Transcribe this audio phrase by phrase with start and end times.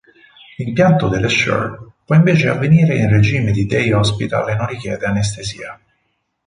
[0.57, 5.79] L'impianto dell'Essure può invece avvenire in regime di day-hospital e non richiede anestesia.